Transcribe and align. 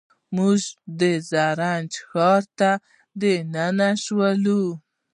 موږ 0.35 0.61
د 0.99 1.01
زرنج 1.29 1.91
ښار 2.09 2.43
ته 2.57 2.71
دننه 3.19 3.89
شولو. 4.03 4.63